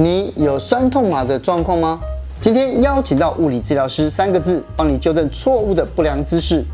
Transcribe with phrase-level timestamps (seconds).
[0.00, 2.00] 你有酸痛麻的状况吗？
[2.40, 6.64] 今天邀请到物理治疗师三个字，帮你纠正错误的不良姿势。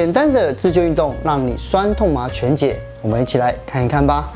[0.00, 2.80] 简单的自救运动，让你酸痛麻全解。
[3.02, 4.30] 我们一起来看一看吧。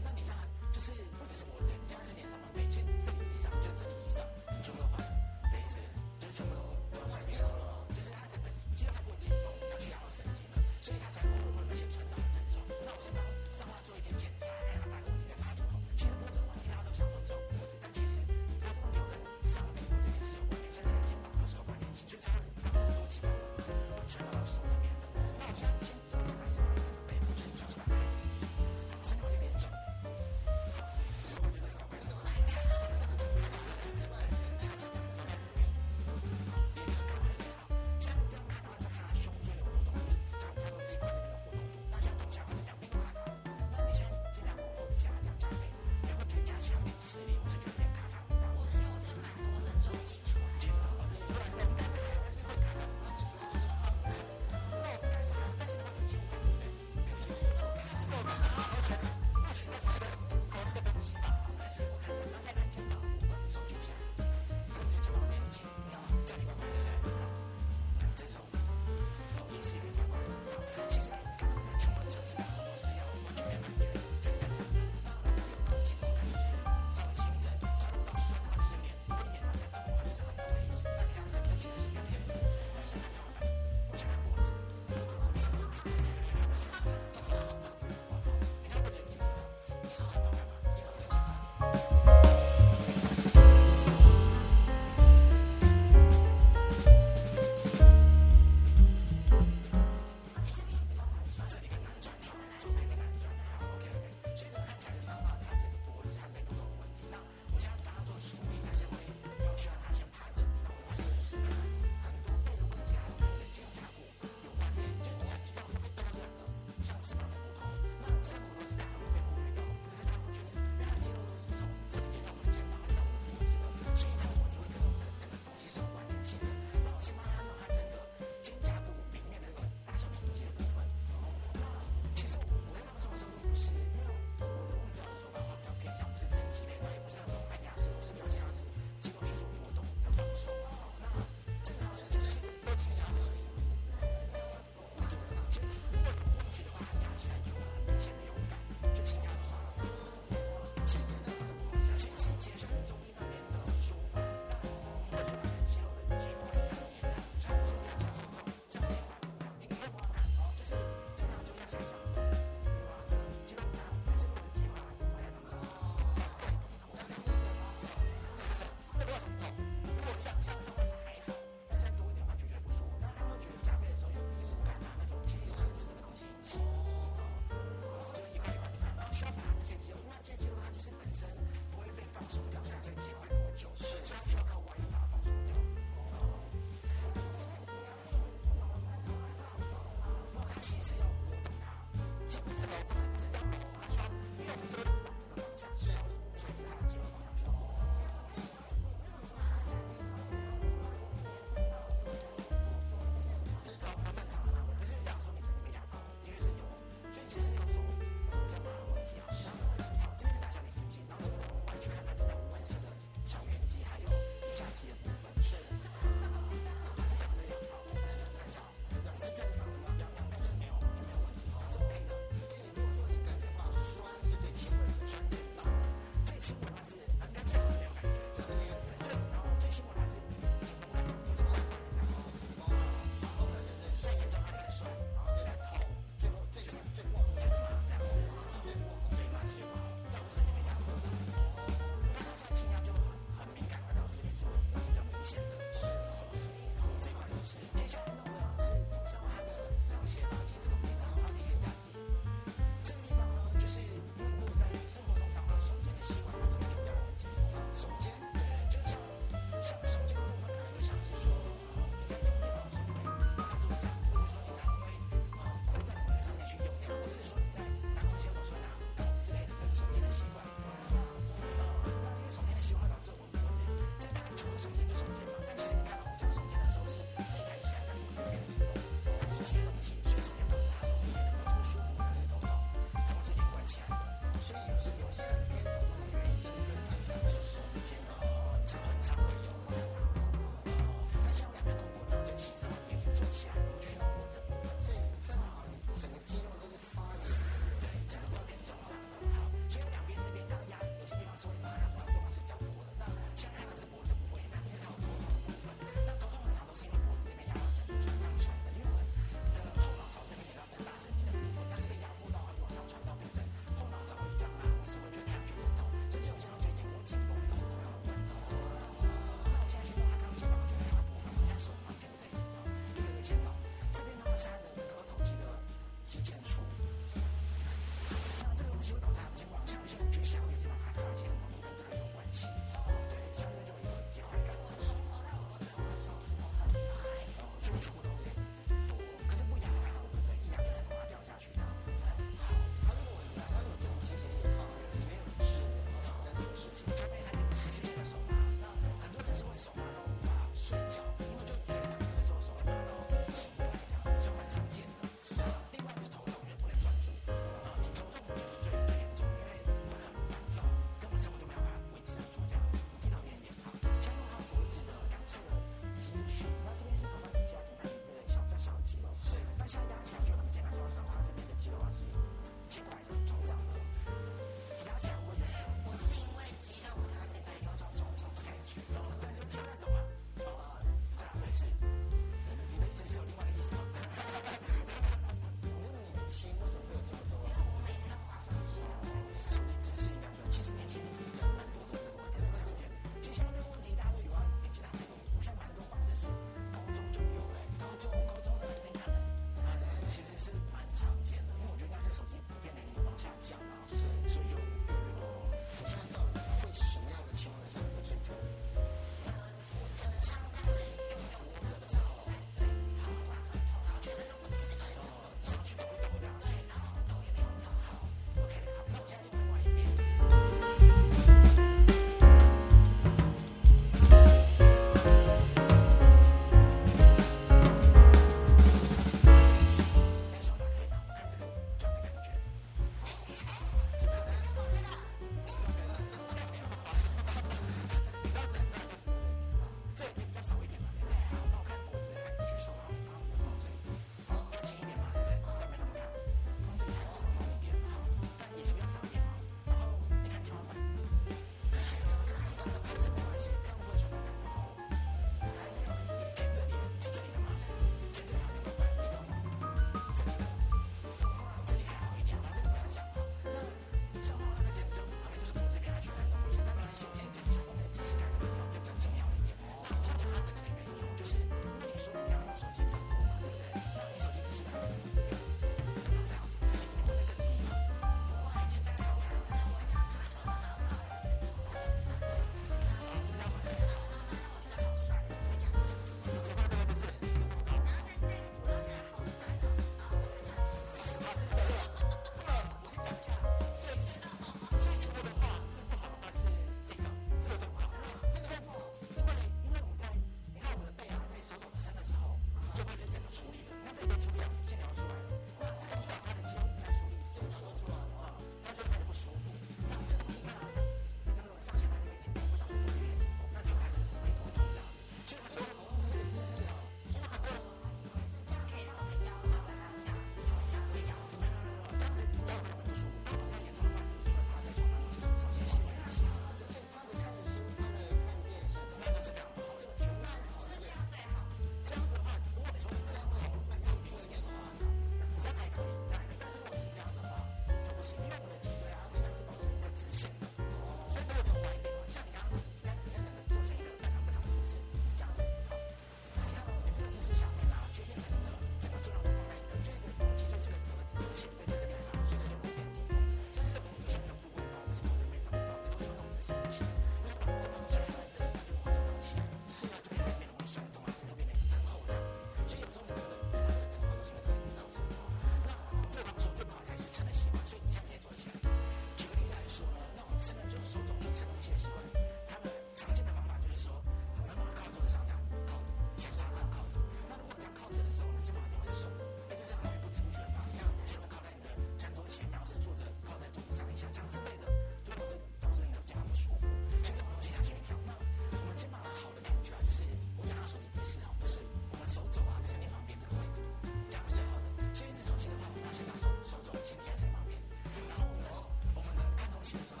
[599.73, 600.00] bitches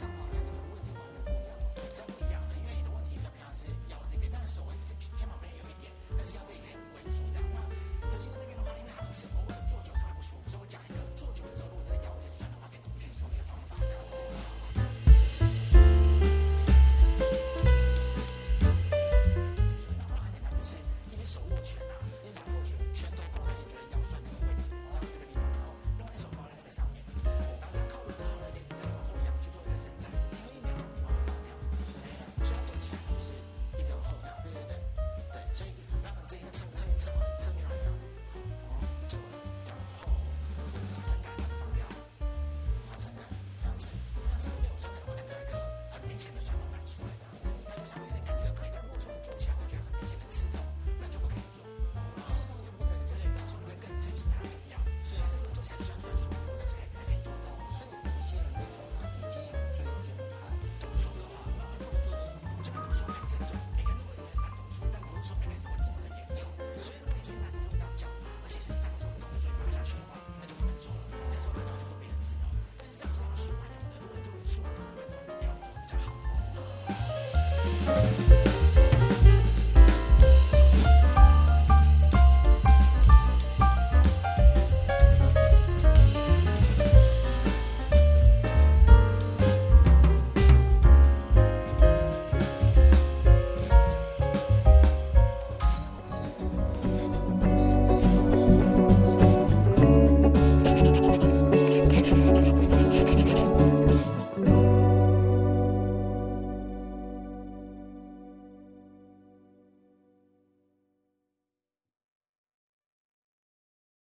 [0.00, 0.29] 什么？